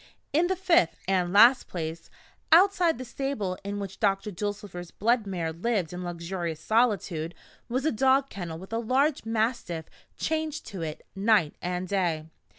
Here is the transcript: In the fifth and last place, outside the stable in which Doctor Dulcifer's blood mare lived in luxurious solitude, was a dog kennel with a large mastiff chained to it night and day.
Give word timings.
In 0.33 0.47
the 0.47 0.55
fifth 0.55 0.97
and 1.07 1.31
last 1.31 1.67
place, 1.67 2.09
outside 2.51 2.97
the 2.97 3.05
stable 3.05 3.59
in 3.63 3.77
which 3.77 3.99
Doctor 3.99 4.31
Dulcifer's 4.31 4.89
blood 4.89 5.27
mare 5.27 5.53
lived 5.53 5.93
in 5.93 6.03
luxurious 6.03 6.59
solitude, 6.59 7.35
was 7.69 7.85
a 7.85 7.91
dog 7.91 8.27
kennel 8.31 8.57
with 8.57 8.73
a 8.73 8.79
large 8.79 9.25
mastiff 9.27 9.85
chained 10.17 10.53
to 10.65 10.81
it 10.81 11.05
night 11.15 11.53
and 11.61 11.87
day. 11.87 12.25